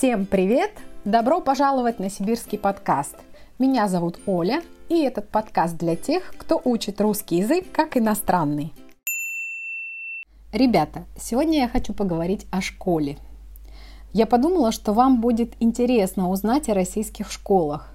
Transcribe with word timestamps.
Всем 0.00 0.24
привет! 0.24 0.70
Добро 1.04 1.42
пожаловать 1.42 1.98
на 1.98 2.08
сибирский 2.08 2.58
подкаст. 2.58 3.16
Меня 3.58 3.86
зовут 3.86 4.18
Оля, 4.24 4.62
и 4.88 5.02
этот 5.02 5.28
подкаст 5.28 5.76
для 5.76 5.94
тех, 5.94 6.32
кто 6.38 6.58
учит 6.64 7.02
русский 7.02 7.36
язык 7.36 7.66
как 7.70 7.98
иностранный. 7.98 8.72
Ребята, 10.54 11.04
сегодня 11.18 11.58
я 11.58 11.68
хочу 11.68 11.92
поговорить 11.92 12.46
о 12.50 12.62
школе. 12.62 13.18
Я 14.14 14.24
подумала, 14.24 14.72
что 14.72 14.94
вам 14.94 15.20
будет 15.20 15.52
интересно 15.60 16.30
узнать 16.30 16.70
о 16.70 16.74
российских 16.74 17.30
школах, 17.30 17.92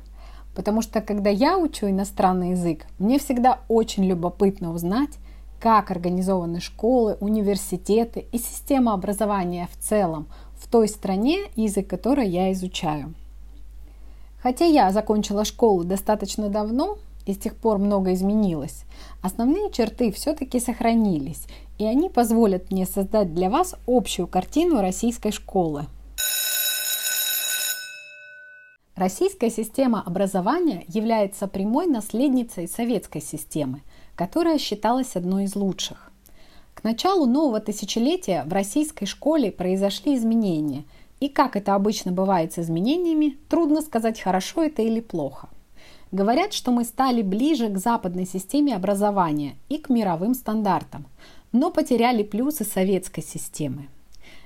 потому 0.55 0.83
что 0.83 1.01
когда 1.01 1.31
я 1.31 1.57
учу 1.57 1.89
иностранный 1.89 2.51
язык, 2.51 2.85
мне 2.99 3.17
всегда 3.17 3.61
очень 3.67 4.05
любопытно 4.05 4.71
узнать, 4.73 5.17
как 5.59 5.89
организованы 5.89 6.59
школы, 6.59 7.17
университеты 7.19 8.27
и 8.31 8.37
система 8.37 8.93
образования 8.93 9.67
в 9.71 9.83
целом 9.83 10.27
в 10.65 10.67
той 10.67 10.87
стране, 10.87 11.43
язык 11.55 11.87
которой 11.87 12.27
я 12.27 12.51
изучаю. 12.51 13.13
Хотя 14.41 14.65
я 14.65 14.91
закончила 14.91 15.45
школу 15.45 15.83
достаточно 15.83 16.49
давно, 16.49 16.97
и 17.27 17.33
с 17.33 17.37
тех 17.37 17.55
пор 17.55 17.77
много 17.77 18.13
изменилось, 18.13 18.83
основные 19.21 19.71
черты 19.71 20.11
все-таки 20.11 20.59
сохранились, 20.59 21.45
и 21.77 21.85
они 21.85 22.09
позволят 22.09 22.71
мне 22.71 22.87
создать 22.87 23.33
для 23.35 23.51
вас 23.51 23.75
общую 23.85 24.27
картину 24.27 24.81
российской 24.81 25.31
школы. 25.31 25.85
Российская 28.95 29.51
система 29.51 30.01
образования 30.01 30.83
является 30.87 31.47
прямой 31.47 31.85
наследницей 31.85 32.67
советской 32.67 33.21
системы, 33.21 33.81
которая 34.15 34.57
считалась 34.57 35.15
одной 35.15 35.43
из 35.43 35.55
лучших. 35.55 36.11
Началу 36.85 37.25
нового 37.25 37.61
тысячелетия 37.61 38.43
в 38.45 38.53
российской 38.53 39.07
школе 39.07 39.51
произошли 39.51 40.15
изменения, 40.15 40.83
и 41.19 41.29
как 41.29 41.55
это 41.55 41.73
обычно 41.73 42.11
бывает 42.11 42.53
с 42.53 42.59
изменениями, 42.59 43.39
трудно 43.49 43.81
сказать, 43.81 44.21
хорошо 44.21 44.61
это 44.61 44.83
или 44.83 44.99
плохо. 44.99 45.49
Говорят, 46.11 46.53
что 46.53 46.69
мы 46.69 46.83
стали 46.83 47.23
ближе 47.23 47.69
к 47.69 47.79
западной 47.79 48.27
системе 48.27 48.75
образования 48.75 49.55
и 49.67 49.79
к 49.79 49.89
мировым 49.89 50.35
стандартам, 50.35 51.07
но 51.51 51.71
потеряли 51.71 52.21
плюсы 52.21 52.63
советской 52.63 53.23
системы. 53.23 53.87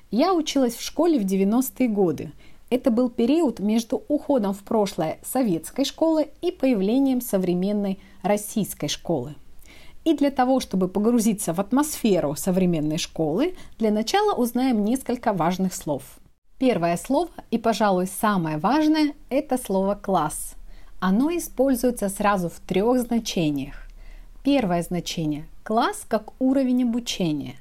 Я 0.10 0.34
училась 0.34 0.76
в 0.76 0.82
школе 0.82 1.20
в 1.20 1.26
90-е 1.26 1.90
годы. 1.90 2.32
Это 2.70 2.90
был 2.90 3.10
период 3.10 3.60
между 3.60 4.02
уходом 4.08 4.54
в 4.54 4.60
прошлое 4.60 5.20
советской 5.26 5.84
школы 5.84 6.30
и 6.42 6.52
появлением 6.52 7.20
современной 7.20 8.00
российской 8.24 8.88
школы. 8.88 9.36
И 10.06 10.14
для 10.16 10.32
того, 10.32 10.60
чтобы 10.60 10.88
погрузиться 10.88 11.54
в 11.54 11.60
атмосферу 11.60 12.36
современной 12.36 12.98
школы, 12.98 13.56
для 13.78 13.92
начала 13.92 14.34
узнаем 14.34 14.84
несколько 14.84 15.34
важных 15.34 15.74
слов. 15.74 16.04
Первое 16.58 16.98
слово 16.98 17.30
и, 17.52 17.58
пожалуй, 17.58 18.08
самое 18.08 18.58
важное– 18.58 19.14
это 19.30 19.58
слово 19.58 19.96
«класс». 19.96 20.56
Оно 21.00 21.30
используется 21.32 22.10
сразу 22.10 22.50
в 22.50 22.60
трех 22.60 23.00
значениях. 23.00 23.76
Первое 24.44 24.84
значение– 24.84 25.48
класс 25.64 26.06
как 26.08 26.34
уровень 26.40 26.84
обучения. 26.84 27.56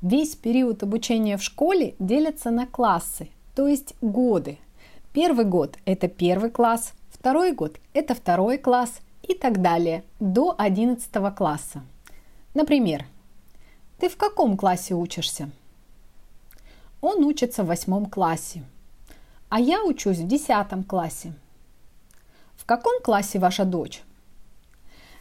Весь 0.00 0.34
период 0.34 0.82
обучения 0.82 1.36
в 1.36 1.42
школе 1.42 1.94
делится 2.00 2.50
на 2.50 2.66
классы, 2.66 3.28
то 3.54 3.68
есть 3.68 3.94
годы. 4.00 4.58
Первый 5.12 5.44
год– 5.44 5.78
это 5.84 6.08
первый 6.08 6.50
класс, 6.50 6.94
второй 7.10 7.52
год– 7.52 7.76
это 7.94 8.16
второй 8.16 8.58
класс 8.58 9.00
и 9.22 9.34
так 9.34 9.60
далее 9.62 10.04
до 10.20 10.54
11 10.56 11.10
класса. 11.34 11.82
Например, 12.54 13.04
ты 13.98 14.08
в 14.08 14.16
каком 14.16 14.56
классе 14.56 14.94
учишься? 14.94 15.50
Он 17.00 17.24
учится 17.24 17.62
в 17.62 17.66
восьмом 17.66 18.06
классе, 18.06 18.64
а 19.48 19.60
я 19.60 19.84
учусь 19.84 20.18
в 20.18 20.26
десятом 20.26 20.84
классе. 20.84 21.32
В 22.56 22.64
каком 22.64 23.00
классе 23.02 23.38
ваша 23.38 23.64
дочь? 23.64 24.02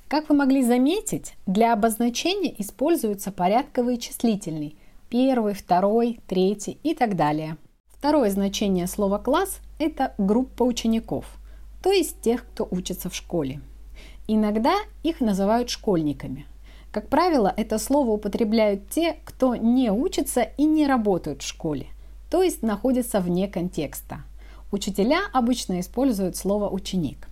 Как 0.07 0.29
вы 0.29 0.35
могли 0.35 0.63
заметить, 0.63 1.33
для 1.45 1.73
обозначения 1.73 2.53
используется 2.59 3.31
порядковый 3.31 3.97
числительный– 3.97 4.75
первый, 5.11 5.53
второй, 5.53 6.19
третий 6.25 6.79
и 6.83 6.95
так 6.95 7.15
далее. 7.15 7.57
Второе 7.89 8.31
значение 8.31 8.87
слова 8.87 9.19
«класс»– 9.19 9.59
это 9.79 10.15
группа 10.17 10.63
учеников, 10.63 11.25
то 11.83 11.91
есть 11.91 12.21
тех, 12.21 12.45
кто 12.47 12.67
учится 12.71 13.09
в 13.09 13.15
школе. 13.15 13.61
Иногда 14.27 14.75
их 15.03 15.19
называют 15.19 15.69
школьниками. 15.69 16.45
Как 16.91 17.07
правило, 17.07 17.53
это 17.55 17.77
слово 17.77 18.11
употребляют 18.11 18.89
те, 18.89 19.17
кто 19.23 19.55
не 19.55 19.91
учится 19.91 20.41
и 20.41 20.65
не 20.65 20.87
работают 20.87 21.41
в 21.41 21.47
школе, 21.47 21.87
то 22.29 22.43
есть 22.43 22.63
находятся 22.63 23.19
вне 23.19 23.47
контекста. 23.47 24.23
Учителя 24.71 25.21
обычно 25.33 25.79
используют 25.79 26.35
слово 26.35 26.69
«ученик». 26.69 27.27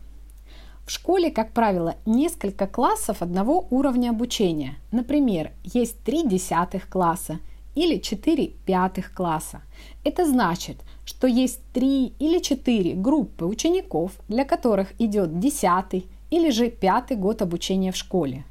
В 0.86 0.92
школе, 0.92 1.30
как 1.30 1.52
правило, 1.52 1.98
несколько 2.08 2.66
классов 2.66 3.22
одного 3.22 3.68
уровня 3.70 4.10
обучения. 4.10 4.78
Например, 4.92 5.52
есть 5.64 6.02
три 6.04 6.28
десятых 6.28 6.90
класса 6.90 7.40
или 7.76 8.00
четыре 8.00 8.48
пятых 8.66 9.14
класса. 9.14 9.62
Это 10.04 10.26
значит, 10.26 10.78
что 11.06 11.28
есть 11.28 11.62
три 11.74 12.14
или 12.18 12.40
четыре 12.40 12.96
группы 12.96 13.46
учеников, 13.46 14.14
для 14.28 14.46
которых 14.46 15.00
идет 15.00 15.40
десятый 15.40 16.08
или 16.30 16.50
же 16.50 16.70
пятый 16.70 17.18
год 17.18 17.42
обучения 17.42 17.92
в 17.92 17.96
школе. 17.96 18.46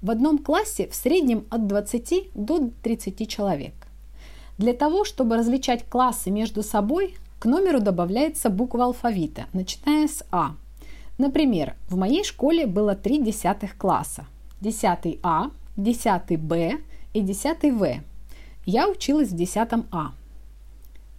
В 0.00 0.10
одном 0.10 0.38
классе 0.38 0.88
в 0.88 0.94
среднем 0.94 1.46
от 1.50 1.66
20 1.66 2.30
до 2.34 2.70
30 2.82 3.28
человек. 3.28 3.74
Для 4.58 4.72
того, 4.72 5.04
чтобы 5.04 5.36
различать 5.36 5.84
классы 5.84 6.30
между 6.30 6.62
собой, 6.62 7.16
к 7.38 7.46
номеру 7.46 7.80
добавляется 7.80 8.50
буква 8.50 8.84
алфавита, 8.84 9.46
начиная 9.52 10.08
с 10.08 10.24
А– 10.30 10.56
Например, 11.18 11.76
в 11.88 11.96
моей 11.96 12.24
школе 12.24 12.66
было 12.66 12.94
три 12.94 13.18
десятых 13.18 13.76
класса. 13.76 14.26
10 14.60 15.20
А, 15.22 15.50
10 15.76 16.40
Б 16.40 16.78
и 17.12 17.20
10 17.20 17.72
В. 17.72 18.00
Я 18.64 18.88
училась 18.88 19.28
в 19.28 19.36
10 19.36 19.68
А. 19.92 20.12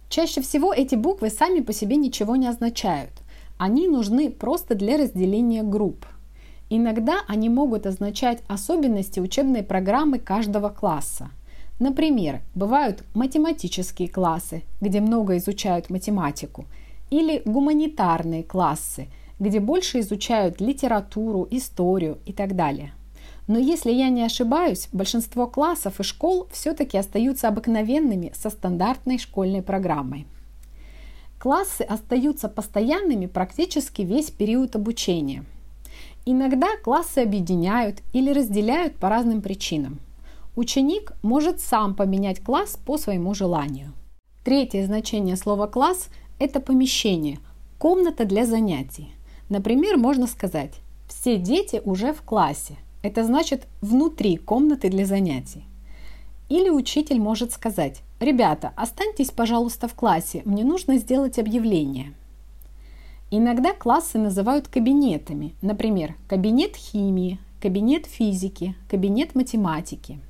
Чаще 0.08 0.42
всего 0.42 0.72
эти 0.72 0.94
буквы 0.94 1.30
сами 1.30 1.60
по 1.60 1.72
себе 1.72 1.96
ничего 1.96 2.36
не 2.36 2.46
означают. 2.46 3.12
Они 3.58 3.88
нужны 3.88 4.30
просто 4.30 4.74
для 4.74 4.96
разделения 4.96 5.62
групп. 5.62 6.06
Иногда 6.70 7.20
они 7.28 7.48
могут 7.48 7.86
означать 7.86 8.42
особенности 8.48 9.20
учебной 9.20 9.62
программы 9.62 10.18
каждого 10.18 10.68
класса. 10.68 11.30
Например, 11.78 12.40
бывают 12.54 13.04
математические 13.14 14.08
классы, 14.08 14.62
где 14.80 15.00
много 15.00 15.36
изучают 15.36 15.90
математику, 15.90 16.66
или 17.10 17.42
гуманитарные 17.44 18.42
классы– 18.42 19.08
где 19.38 19.60
больше 19.60 20.00
изучают 20.00 20.60
литературу, 20.60 21.46
историю 21.50 22.18
и 22.26 22.32
так 22.32 22.56
далее. 22.56 22.92
Но 23.46 23.58
если 23.58 23.92
я 23.92 24.08
не 24.08 24.22
ошибаюсь, 24.22 24.88
большинство 24.92 25.46
классов 25.46 26.00
и 26.00 26.02
школ 26.02 26.48
все-таки 26.50 26.96
остаются 26.96 27.48
обыкновенными 27.48 28.32
со 28.34 28.48
стандартной 28.48 29.18
школьной 29.18 29.62
программой. 29.62 30.26
Классы 31.44 31.82
остаются 31.82 32.48
постоянными 32.48 33.26
практически 33.26 34.00
весь 34.00 34.30
период 34.30 34.76
обучения. 34.76 35.44
Иногда 36.24 36.68
классы 36.82 37.18
объединяют 37.18 38.00
или 38.14 38.30
разделяют 38.30 38.96
по 38.96 39.10
разным 39.10 39.42
причинам. 39.42 40.00
Ученик 40.56 41.12
может 41.20 41.60
сам 41.60 41.94
поменять 41.94 42.40
класс 42.42 42.78
по 42.86 42.96
своему 42.96 43.34
желанию. 43.34 43.92
Третье 44.42 44.86
значение 44.86 45.36
слова 45.36 45.66
«класс»– 45.66 46.08
это 46.38 46.60
помещение, 46.60 47.40
комната 47.76 48.24
для 48.24 48.46
занятий. 48.46 49.12
Например, 49.50 49.98
можно 49.98 50.26
сказать, 50.26 50.72
все 51.10 51.36
дети 51.36 51.82
уже 51.84 52.14
в 52.14 52.22
классе. 52.22 52.78
Это 53.02 53.22
значит 53.22 53.66
внутри 53.82 54.38
комнаты 54.38 54.88
для 54.88 55.04
занятий. 55.04 55.64
Или 56.48 56.68
учитель 56.68 57.20
может 57.20 57.52
сказать, 57.52 58.02
ребята, 58.20 58.72
останьтесь, 58.76 59.30
пожалуйста, 59.30 59.88
в 59.88 59.94
классе, 59.94 60.42
мне 60.44 60.64
нужно 60.64 60.98
сделать 60.98 61.38
объявление. 61.38 62.12
Иногда 63.30 63.72
классы 63.72 64.18
называют 64.18 64.68
кабинетами, 64.68 65.54
например, 65.62 66.14
кабинет 66.28 66.76
химии, 66.76 67.38
кабинет 67.60 68.06
физики, 68.06 68.76
кабинет 68.88 69.34
математики. 69.34 70.20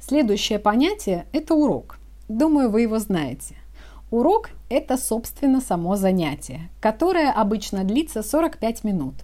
Следующее 0.00 0.58
понятие– 0.58 1.26
это 1.32 1.54
урок. 1.54 1.98
Думаю, 2.28 2.70
вы 2.70 2.82
его 2.82 2.98
знаете. 2.98 3.56
Урок– 4.10 4.50
это, 4.68 4.98
собственно, 4.98 5.60
само 5.60 5.96
занятие, 5.96 6.68
которое 6.80 7.32
обычно 7.32 7.82
длится 7.82 8.22
45 8.22 8.84
минут. 8.84 9.14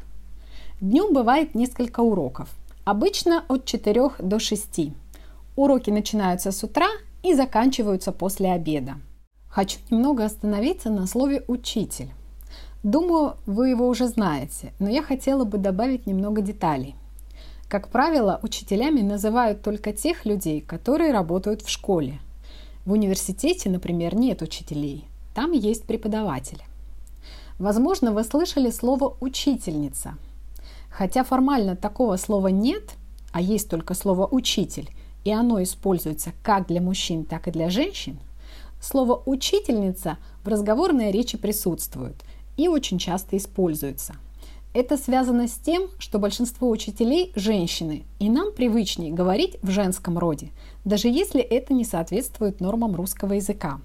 Днем 0.81 1.12
бывает 1.12 1.55
несколько 1.55 2.00
уроков, 2.00 2.49
обычно 2.85 3.44
от 3.49 3.67
4 3.67 4.11
до 4.21 4.38
6. 4.38 4.93
Уроки 5.59 5.91
начинаются 5.91 6.53
с 6.53 6.63
утра 6.63 6.87
и 7.25 7.35
заканчиваются 7.35 8.13
после 8.13 8.53
обеда. 8.53 8.95
Хочу 9.49 9.81
немного 9.91 10.25
остановиться 10.25 10.89
на 10.89 11.09
слове 11.09 11.43
«учитель». 11.49 12.11
Думаю, 12.85 13.35
вы 13.45 13.71
его 13.71 13.89
уже 13.89 14.07
знаете, 14.07 14.73
но 14.79 14.89
я 14.89 15.03
хотела 15.03 15.43
бы 15.45 15.59
добавить 15.59 16.07
немного 16.07 16.43
деталей. 16.43 16.95
Как 17.69 17.89
правило, 17.89 18.39
учителями 18.45 19.01
называют 19.01 19.63
только 19.63 19.93
тех 19.93 20.25
людей, 20.25 20.61
которые 20.61 21.13
работают 21.13 21.63
в 21.63 21.69
школе– 21.69 22.21
в 22.87 22.93
университете, 22.93 23.69
например, 23.69 24.15
нет 24.15 24.41
учителей. 24.43 25.05
там 25.35 25.53
есть 25.53 25.85
преподаватель. 25.85 26.63
Возможно, 27.59 28.13
вы 28.13 28.23
слышали 28.23 28.71
слово 28.71 29.17
«учительница». 29.21 30.15
Хотя 30.89 31.23
формально 31.25 31.77
такого 31.77 32.17
слова 32.17 32.49
нет, 32.49 32.95
а 33.33 33.41
есть 33.43 33.69
только 33.69 33.93
слово 33.93 34.27
«учитель», 34.27 34.89
и 35.29 35.33
оно 35.33 35.63
используется 35.63 36.33
как 36.43 36.67
для 36.67 36.81
мужчин, 36.81 37.25
так 37.25 37.49
и 37.49 37.51
для 37.51 37.71
женщин, 37.71 38.19
слово 38.81 39.23
«учительница» 39.27 40.19
в 40.43 40.49
разговорной 40.49 41.11
речи 41.11 41.37
присутствует 41.37 42.17
и 42.57 42.69
очень 42.69 42.99
часто 42.99 43.37
используется– 43.37 44.15
это 44.75 44.99
связано 44.99 45.49
с 45.49 45.55
тем, 45.55 45.89
что 45.99 46.19
большинство 46.19 46.69
учителей– 46.69 47.33
женщины, 47.35 48.05
и 48.19 48.29
нам 48.29 48.53
привычнее 48.53 49.13
говорить 49.13 49.57
в 49.63 49.71
женском 49.71 50.19
роде, 50.19 50.51
даже 50.85 51.09
если 51.09 51.41
это 51.41 51.73
не 51.73 51.85
соответствует 51.85 52.61
нормам 52.61 52.95
русского 52.95 53.33
языка. 53.33 53.81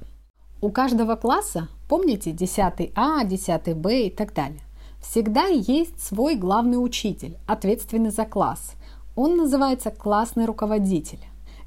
У 0.61 0.69
каждого 0.69 1.15
класса, 1.15 1.69
помните 1.87 2.31
10 2.31 2.91
А, 2.95 3.23
10 3.23 3.75
Б 3.77 4.07
и 4.07 4.09
так 4.09 4.33
далее, 4.33 4.59
всегда 5.01 5.45
есть 5.45 5.99
свой 5.99 6.35
главный 6.35 6.83
учитель, 6.83 7.37
ответственный 7.47 8.11
за 8.11 8.25
класс. 8.25 8.73
Он 9.15 9.37
называется 9.37 9.89
классный 9.89 10.45
руководитель. 10.45 11.19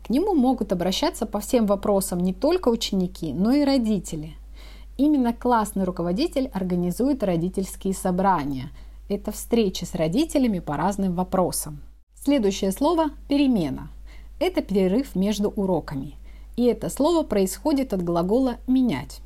К 0.06 0.10
нему 0.10 0.36
могут 0.36 0.72
обращаться 0.72 1.26
по 1.26 1.40
всем 1.40 1.66
вопросам 1.66 2.20
не 2.20 2.32
только 2.32 2.68
ученики, 2.68 3.32
но 3.32 3.50
и 3.50 3.64
родители. 3.64 4.34
Именно 4.96 5.32
классный 5.32 5.82
руководитель 5.82 6.48
организует 6.54 7.24
родительские 7.24 7.92
собрания– 7.92 8.70
это 9.08 9.32
встречи 9.32 9.82
с 9.82 9.96
родителями 9.96 10.60
по 10.60 10.76
разным 10.76 11.16
вопросам. 11.16 11.80
Следующее 12.14 12.70
слово– 12.70 13.06
перемена. 13.28 13.90
Это 14.38 14.62
перерыв 14.62 15.16
между 15.16 15.48
уроками. 15.48 16.14
И 16.54 16.66
это 16.66 16.88
слово 16.88 17.24
происходит 17.24 17.92
от 17.92 18.04
глагола 18.04 18.58
«менять». 18.68 19.22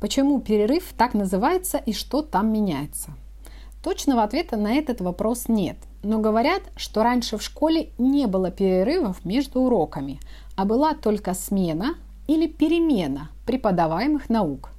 Почему 0.00 0.40
перерыв 0.40 0.94
так 0.96 1.12
называется 1.12 1.76
и 1.76 1.92
что 1.92 2.22
там 2.22 2.50
меняется? 2.50 3.10
Точного 3.84 4.24
ответа 4.24 4.56
на 4.56 4.72
этот 4.74 5.00
вопрос 5.00 5.44
нет, 5.46 5.76
но 6.02 6.18
говорят, 6.18 6.62
что 6.74 7.04
раньше 7.04 7.38
в 7.38 7.42
школе 7.42 7.90
не 7.98 8.26
было 8.26 8.50
перерывов 8.50 9.24
между 9.24 9.60
уроками, 9.60 10.18
а 10.56 10.64
была 10.64 10.94
только 10.94 11.34
смена 11.34 11.94
или 12.26 12.48
перемена 12.48 13.30
преподаваемых 13.46 14.28
наук. 14.28 14.70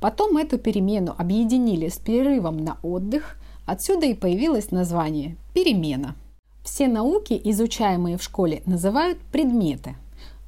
Потом 0.00 0.36
эту 0.36 0.58
перемену 0.58 1.14
объединили 1.16 1.88
с 1.88 1.96
перерывом 1.96 2.58
на 2.58 2.76
отдых, 2.82 3.38
Отсюда 3.68 4.06
и 4.06 4.14
появилось 4.14 4.70
название 4.70 5.36
«перемена». 5.52 6.16
Все 6.64 6.88
науки, 6.88 7.38
изучаемые 7.44 8.16
в 8.16 8.22
школе, 8.22 8.62
называют 8.64 9.18
предметы. 9.30 9.94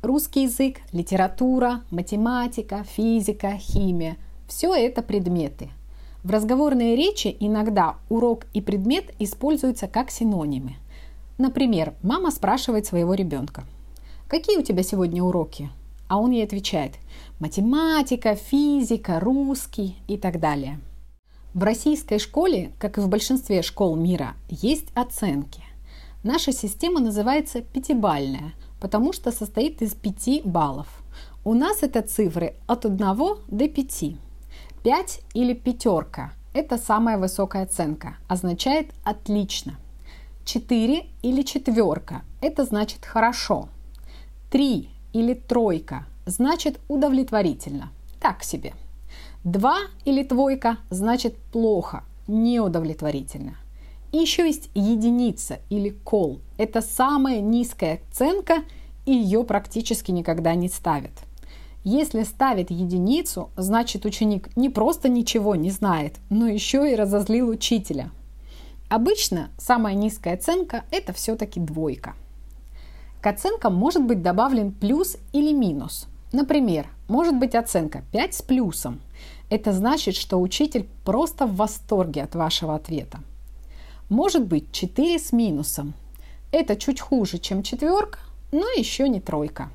Русский 0.01 0.45
язык, 0.45 0.79
литература, 0.93 1.83
математика, 1.91 2.83
физика, 2.83 3.59
химия– 3.59 4.17
все 4.49 4.75
это 4.75 5.03
предметы. 5.03 5.69
В 6.23 6.31
разговорной 6.31 6.97
речи 6.97 7.37
иногда 7.41 7.97
урок 8.09 8.47
и 8.53 8.61
предмет 8.61 9.15
используются 9.19 9.89
как 9.89 10.11
синонимы. 10.11 10.77
Например, 11.39 11.95
мама 12.03 12.31
спрашивает 12.31 12.87
своего 12.87 13.15
ребенка, 13.15 13.65
«Какие 14.29 14.59
у 14.59 14.63
тебя 14.63 14.83
сегодня 14.83 15.23
уроки?» 15.23 15.71
А 16.09 16.19
он 16.19 16.33
ей 16.33 16.45
отвечает, 16.45 16.95
«Математика, 17.39 18.35
физика, 18.35 19.21
русский» 19.21 19.97
и 20.09 20.19
так 20.19 20.41
далее– 20.41 20.81
в 21.53 21.65
российской 21.65 22.21
школе, 22.21 22.71
как 22.79 22.97
и 22.97 23.01
в 23.01 23.09
большинстве 23.09 23.63
школ 23.63 23.97
мира, 23.97 24.35
есть 24.49 24.87
оценки. 24.95 25.65
Наша 26.23 26.53
система 26.53 27.01
называется 27.01 27.61
пятибальная, 27.61 28.53
потому 28.81 29.13
что 29.13 29.33
состоит 29.33 29.83
из 29.83 29.95
пяти 29.95 30.43
баллов. 30.45 30.87
У 31.45 31.55
нас 31.55 31.83
это 31.83 32.03
цифры 32.03 32.55
от 32.69 32.87
1 32.87 32.99
до 33.49 33.69
5. 33.69 34.05
5 34.83 35.21
или 35.35 35.55
пятерка– 35.55 36.33
это 36.53 36.79
самая 36.79 37.19
высокая 37.19 37.65
оценка, 37.65 38.17
означает 38.29 38.91
«отлично». 39.05 39.77
4 40.45 41.07
или 41.23 41.43
четверка– 41.43 42.23
это 42.41 42.65
значит 42.65 43.05
«хорошо». 43.05 43.69
3 44.51 44.89
или 45.13 45.35
тройка– 45.35 46.07
значит 46.27 46.81
«удовлетворительно». 46.89 47.91
Так 48.21 48.43
себе– 48.43 48.75
Два 49.45 49.79
или 50.05 50.23
двойка 50.23 50.77
значит 50.91 51.35
плохо, 51.51 52.05
неудовлетворительно. 52.29 53.57
И 54.13 54.19
еще 54.19 54.47
есть 54.47 54.69
единица 54.75 55.61
или 55.71 55.89
кол. 55.89 56.41
Это 56.59 56.83
самая 56.83 57.41
низкая 57.41 58.03
оценка, 58.11 58.65
и 59.07 59.13
ее 59.13 59.43
практически 59.45 60.11
никогда 60.11 60.55
не 60.55 60.69
ставят. 60.69 61.13
Если 61.83 62.23
ставит 62.25 62.71
единицу, 62.71 63.51
значит 63.57 64.05
ученик 64.05 64.55
не 64.57 64.69
просто 64.69 65.09
ничего 65.09 65.55
не 65.55 65.71
знает, 65.71 66.17
но 66.29 66.47
еще 66.47 66.91
и 66.93 66.97
разозлил 66.97 67.49
учителя. 67.49 68.11
Обычно 68.89 69.51
самая 69.59 69.95
низкая 69.95 70.35
оценка– 70.35 70.85
это 70.91 71.13
все-таки 71.13 71.61
двойка. 71.61 72.15
К 73.21 73.29
оценкам 73.29 73.75
может 73.75 74.05
быть 74.05 74.23
добавлен 74.23 74.73
плюс 74.73 75.17
или 75.33 75.53
минус. 75.53 76.07
Например, 76.33 76.87
может 77.09 77.39
быть 77.39 77.55
оценка 77.55 78.03
5 78.13 78.35
с 78.35 78.43
плюсом– 78.43 79.01
это 79.51 79.73
значит, 79.73 80.15
что 80.15 80.41
учитель 80.41 80.89
просто 81.05 81.45
в 81.45 81.57
восторге 81.57 82.23
от 82.23 82.37
вашего 82.37 82.77
ответа. 82.77 83.19
Может 84.09 84.47
быть 84.47 84.71
4 84.71 85.19
с 85.19 85.33
минусом. 85.33 85.93
Это 86.53 86.77
чуть 86.77 87.01
хуже, 87.01 87.39
чем 87.39 87.65
четверка, 87.65 88.21
но 88.53 88.67
еще 88.71 89.09
не 89.09 89.21
тройка. 89.21 89.71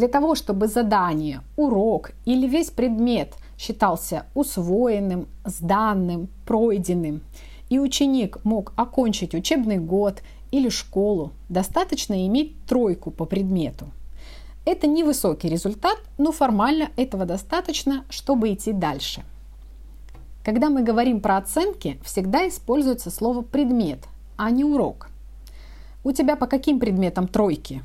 Для 0.00 0.08
того, 0.08 0.34
чтобы 0.34 0.66
задание, 0.66 1.42
урок 1.56 2.12
или 2.24 2.46
весь 2.46 2.70
предмет 2.70 3.34
считался 3.58 4.24
усвоенным, 4.34 5.28
сданным, 5.44 6.30
пройденным, 6.46 7.20
и 7.68 7.78
ученик 7.78 8.42
мог 8.42 8.72
окончить 8.76 9.34
учебный 9.34 9.76
год 9.76 10.22
или 10.52 10.70
школу, 10.70 11.32
достаточно 11.50 12.26
иметь 12.26 12.54
тройку 12.66 13.10
по 13.10 13.26
предмету– 13.26 13.88
это 14.64 14.86
невысокий 14.86 15.50
результат, 15.50 15.98
но 16.16 16.32
формально 16.32 16.88
этого 16.96 17.26
достаточно, 17.26 18.06
чтобы 18.08 18.54
идти 18.54 18.72
дальше. 18.72 19.22
Когда 20.42 20.70
мы 20.70 20.82
говорим 20.82 21.20
про 21.20 21.36
оценки, 21.36 22.00
всегда 22.02 22.48
используется 22.48 23.10
слово 23.10 23.42
«предмет», 23.42 23.98
а 24.38 24.50
не 24.50 24.64
«урок». 24.64 25.10
У 26.04 26.12
тебя 26.12 26.36
по 26.36 26.46
каким 26.46 26.80
предметам 26.80 27.28
тройки? 27.28 27.82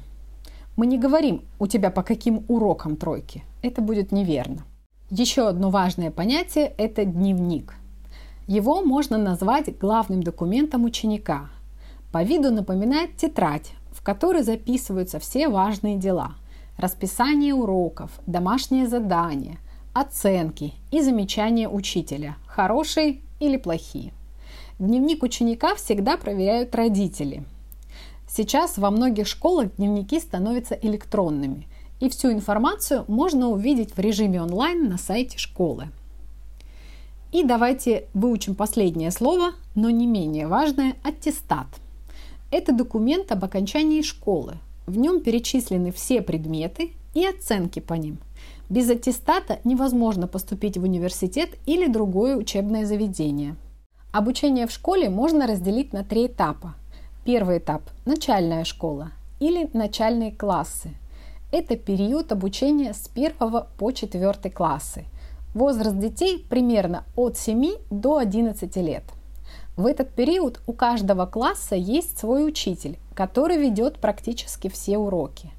Мы 0.75 0.88
не 0.88 0.98
говорим 0.98 1.44
«у 1.57 1.68
тебя 1.68 1.89
по 1.89 2.04
каким 2.04 2.44
урокам 2.48 2.98
тройки». 2.98 3.44
Это 3.62 3.82
будет 3.82 4.12
неверно. 4.12 4.65
Еще 5.10 5.48
одно 5.48 5.70
важное 5.70 6.12
понятие– 6.12 6.74
это 6.77 7.05
дневник. 7.05 7.75
Его 8.48 8.82
можно 8.84 9.17
назвать 9.17 9.77
главным 9.77 10.22
документом 10.22 10.84
ученика. 10.84 11.50
По 12.12 12.24
виду 12.24 12.51
напоминает 12.51 13.15
тетрадь, 13.15 13.72
в 13.91 14.03
которой 14.03 14.44
записываются 14.44 15.20
все 15.20 15.48
важные 15.48 15.98
дела– 15.98 16.36
расписание 16.77 17.53
уроков, 17.53 18.12
домашние 18.27 18.88
задания, 18.88 19.58
оценки 19.94 20.74
и 20.91 21.01
замечания 21.01 21.70
учителя, 21.70 22.36
хорошие 22.48 23.22
или 23.39 23.55
плохие. 23.55 24.12
Дневник 24.77 25.24
ученика 25.24 25.75
всегда 25.75 26.17
проверяют 26.17 26.75
родители. 26.75 27.46
Сейчас 28.27 28.77
во 28.77 28.91
многих 28.91 29.27
школах 29.27 29.75
дневники 29.75 30.20
становятся 30.20 30.75
электронными, 30.82 31.67
и 32.00 32.10
всю 32.10 32.32
информацию 32.32 33.05
можно 33.08 33.50
увидеть 33.50 33.96
в 33.96 34.00
режиме 34.00 34.41
онлайн 34.41 34.89
на 34.89 34.98
сайте 34.98 35.38
школы. 35.38 35.88
И 37.32 37.44
давайте 37.44 38.08
выучим 38.13 38.55
последнее 38.55 39.12
слово, 39.12 39.51
но 39.75 39.89
не 39.89 40.08
менее 40.08 40.48
важное– 40.48 40.96
аттестат. 41.03 41.67
Это 42.51 42.72
документ 42.72 43.32
об 43.32 43.44
окончании 43.44 44.01
школы, 44.01 44.58
в 44.88 44.98
нем 44.98 45.22
перечислены 45.22 45.91
все 45.91 46.22
предметы 46.22 46.91
и 47.13 47.25
оценки 47.25 47.79
по 47.79 47.94
ним. 47.94 48.20
Без 48.70 48.89
аттестата 48.89 49.60
невозможно 49.63 50.27
поступить 50.27 50.77
в 50.77 50.84
университет 50.84 51.51
или 51.65 51.88
другое 51.88 52.36
учебное 52.36 52.86
заведение. 52.86 53.55
Обучение 54.12 54.65
в 54.65 54.72
школе 54.72 55.10
можно 55.10 55.46
разделить 55.46 55.91
на 55.91 56.03
три 56.03 56.27
этапа. 56.27 56.75
Первый 57.25 57.58
этап– 57.58 57.82
начальная 58.05 58.63
школа 58.63 59.10
или 59.39 59.67
начальные 59.74 60.32
классы. 60.32 60.91
Это 61.51 61.75
период 61.75 62.32
обучения 62.32 62.94
с 62.94 63.10
1 63.15 63.34
по 63.79 63.91
4 63.91 64.51
классы. 64.51 65.05
Возраст 65.55 65.98
детей 65.98 66.46
примерно 66.48 67.03
от 67.15 67.36
7 67.36 67.77
до 67.89 68.17
11 68.17 68.75
лет. 68.75 69.05
В 69.75 69.88
этот 69.88 70.12
период 70.12 70.62
у 70.67 70.74
каждого 70.74 71.25
класса 71.25 71.75
есть 71.75 72.20
свой 72.20 72.48
учитель, 72.48 73.00
который 73.15 73.58
ведет 73.58 73.98
практически 73.98 74.67
все 74.67 75.00
уроки. 75.00 75.50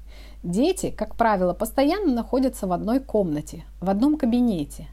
Дети, 0.43 0.89
как 0.89 1.17
правило, 1.17 1.53
постоянно 1.53 2.13
находятся 2.13 2.67
в 2.67 2.71
одной 2.71 3.01
комнате, 3.01 3.65
в 3.81 3.89
одном 3.89 4.17
кабинете. 4.17 4.87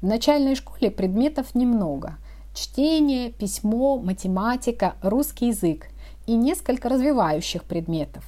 В 0.00 0.06
начальной 0.06 0.54
школе 0.54 0.90
предметов 0.90 1.54
немного. 1.54 2.16
Чтение, 2.54 3.32
письмо, 3.32 3.98
математика, 3.98 4.94
русский 5.02 5.48
язык 5.48 5.88
и 6.26 6.34
несколько 6.34 6.88
развивающих 6.88 7.64
предметов. 7.64 8.24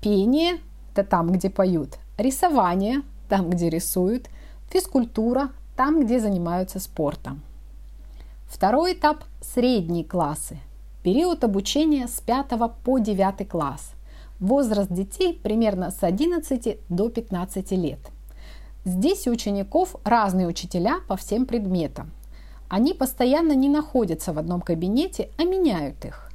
Пение– 0.00 0.58
это 0.92 1.04
там, 1.04 1.32
где 1.32 1.50
поют, 1.50 1.98
рисование– 2.18 3.02
там, 3.28 3.50
где 3.50 3.70
рисуют, 3.70 4.28
физкультура– 4.70 5.50
там, 5.76 6.04
где 6.04 6.20
занимаются 6.20 6.78
спортом. 6.78 7.40
Второй 8.46 8.92
этап– 8.92 9.24
средние 9.40 10.04
классы. 10.04 10.58
Период 11.02 11.42
обучения 11.44 12.06
с 12.06 12.20
5 12.20 12.48
по 12.84 12.98
9 12.98 13.48
класс. 13.48 13.92
Возраст 14.40 14.92
детей 14.92 15.40
примерно 15.42 15.90
с 15.90 16.02
11 16.02 16.78
до 16.90 17.08
15 17.08 17.70
лет. 17.72 18.00
Здесь 18.84 19.26
у 19.26 19.30
учеников 19.30 19.96
разные 20.04 20.46
учителя 20.46 21.00
по 21.08 21.16
всем 21.16 21.46
предметам. 21.46 22.10
Они 22.68 22.92
постоянно 22.92 23.52
не 23.54 23.68
находятся 23.68 24.32
в 24.32 24.38
одном 24.38 24.60
кабинете, 24.60 25.30
а 25.38 25.44
меняют 25.44 26.04
их. 26.04 26.29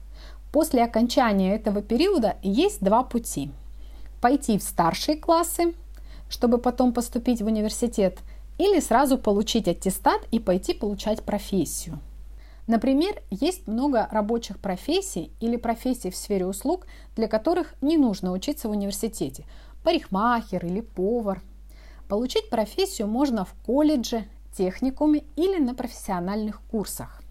После 0.55 0.85
окончания 0.85 1.53
этого 1.53 1.81
периода 1.81 2.37
есть 2.41 2.81
два 2.81 3.03
пути. 3.03 3.51
Пойти 4.21 4.57
в 4.57 4.63
старшие 4.63 5.17
классы, 5.17 5.73
чтобы 6.29 6.59
потом 6.59 6.93
поступить 6.93 7.41
в 7.41 7.45
университет, 7.45 8.19
или 8.57 8.79
сразу 8.79 9.17
получить 9.17 9.67
аттестат 9.67 10.21
и 10.31 10.39
пойти 10.39 10.73
получать 10.73 11.23
профессию. 11.23 11.99
Например, 12.67 13.21
есть 13.29 13.67
много 13.67 14.07
рабочих 14.09 14.57
профессий 14.59 15.29
или 15.41 15.57
профессий 15.57 16.09
в 16.09 16.15
сфере 16.15 16.45
услуг, 16.45 16.87
для 17.17 17.27
которых 17.27 17.73
не 17.81 17.97
нужно 17.97 18.31
учиться 18.31 18.69
в 18.69 18.71
университете. 18.71 19.43
Парикмахер 19.83 20.65
или 20.65 20.79
повар. 20.79 21.41
Получить 22.07 22.49
профессию 22.49 23.09
можно 23.09 23.43
в 23.43 23.53
колледже, 23.65 24.23
техникуме 24.57 25.25
или 25.35 25.57
на 25.57 25.75
профессиональных 25.75 26.61
курсах. 26.71 27.21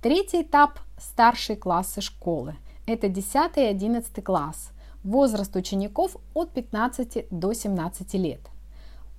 Третий 0.00 0.42
этап– 0.42 0.78
старшие 1.02 1.56
классы 1.56 2.00
школы. 2.00 2.54
Это 2.86 3.08
10 3.08 3.56
и 3.56 3.60
11 3.60 4.24
класс. 4.24 4.70
Возраст 5.04 5.54
учеников 5.56 6.16
от 6.34 6.52
15 6.52 7.26
до 7.30 7.52
17 7.52 8.14
лет. 8.14 8.40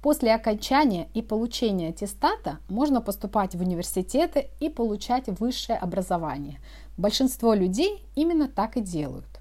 После 0.02 0.34
окончания 0.34 1.08
и 1.14 1.22
получения 1.22 1.90
аттестата 1.90 2.60
можно 2.68 3.00
поступать 3.02 3.56
в 3.56 3.62
университеты 3.62 4.50
и 4.60 4.70
получать 4.70 5.28
высшее 5.28 5.78
образование. 5.78 6.60
Большинство 6.98 7.54
людей 7.54 8.06
именно 8.16 8.50
так 8.50 8.76
и 8.76 8.82
делают. 8.82 9.40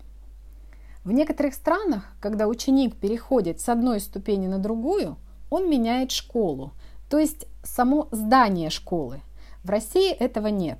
В 1.04 1.11
некоторых 1.11 1.54
странах, 1.54 2.04
когда 2.20 2.46
ученик 2.46 2.94
переходит 2.94 3.61
с 3.61 3.68
одной 3.68 3.99
ступени 3.99 4.46
на 4.46 4.58
другую, 4.58 5.16
он 5.50 5.68
меняет 5.68 6.12
школу, 6.12 6.72
то 7.11 7.18
есть 7.18 7.46
само 7.64 8.08
здание 8.12 8.70
школы. 8.70 9.20
В 9.64 9.70
России 9.70 10.12
этого 10.12 10.46
нет. 10.46 10.78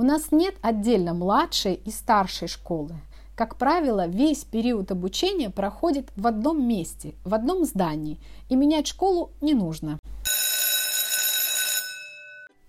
У 0.00 0.02
нас 0.02 0.32
нет 0.32 0.54
отдельно 0.62 1.12
младшей 1.12 1.74
и 1.74 1.90
старшей 1.90 2.48
школы. 2.48 2.94
Как 3.34 3.56
правило, 3.56 4.06
весь 4.06 4.44
период 4.44 4.90
обучения 4.90 5.50
проходит 5.50 6.08
в 6.16 6.26
одном 6.26 6.66
месте, 6.66 7.12
в 7.22 7.34
одном 7.34 7.66
здании, 7.66 8.18
и 8.48 8.56
менять 8.56 8.86
школу 8.86 9.28
не 9.42 9.52
нужно. 9.52 9.98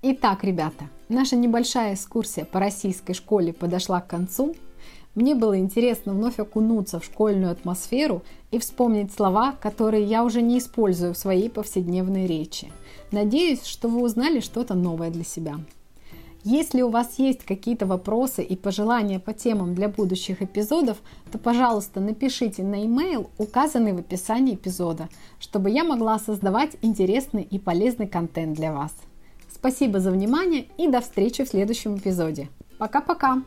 Итак, 0.01 0.43
ребята, 0.43 0.89
наша 1.07 1.37
небольшая 1.37 1.93
экскурсия 1.93 2.43
по 2.43 2.59
российской 2.59 3.13
школе 3.13 3.53
подошла 3.53 4.01
к 4.01 4.07
концу. 4.07 4.53
Мне 5.15 5.33
было 5.33 5.57
интересно 5.57 6.11
вновь 6.11 6.37
окунуться 6.37 6.99
в 6.99 7.05
школьную 7.05 7.53
атмосферу 7.53 8.23
и 8.51 8.59
вспомнить 8.59 9.13
слова, 9.13 9.53
которые 9.53 10.03
я 10.03 10.25
уже 10.25 10.41
не 10.41 10.57
использую 10.59 11.13
в 11.13 11.17
своей 11.17 11.49
повседневной 11.49 12.27
речи. 12.27 12.73
Надеюсь, 13.13 13.63
что 13.63 13.87
вы 13.87 14.03
узнали 14.03 14.41
что-то 14.41 14.73
новое 14.73 15.11
для 15.11 15.23
себя. 15.23 15.55
Если 16.43 16.81
у 16.81 16.89
вас 16.89 17.19
есть 17.19 17.45
какие-то 17.45 17.85
вопросы 17.85 18.41
и 18.41 18.55
пожелания 18.55 19.19
по 19.19 19.31
темам 19.31 19.75
для 19.75 19.87
будущих 19.87 20.41
эпизодов, 20.41 20.97
то, 21.31 21.37
пожалуйста, 21.37 21.99
напишите 21.99 22.63
на 22.63 22.81
e-mail, 22.81 23.29
указанный 23.37 23.93
в 23.93 23.99
описании 23.99 24.55
эпизода, 24.55 25.07
чтобы 25.39 25.69
я 25.69 25.83
могла 25.83 26.17
создавать 26.17 26.71
интересный 26.81 27.43
и 27.43 27.59
полезный 27.59 28.07
контент 28.07 28.55
для 28.55 28.73
вас. 28.73 28.91
Спасибо 29.53 29.99
за 29.99 30.09
внимание 30.09 30.65
и 30.77 30.87
до 30.87 31.01
встречи 31.01 31.43
в 31.43 31.49
следующем 31.49 31.97
эпизоде. 31.97 32.49
Пока-пока! 32.79 33.43